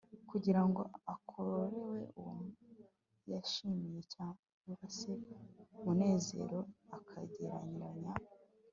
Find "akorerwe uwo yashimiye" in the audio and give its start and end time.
1.13-3.99